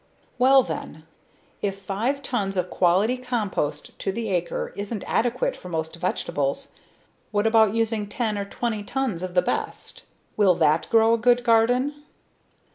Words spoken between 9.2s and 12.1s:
of the best. Will that grow a good garden?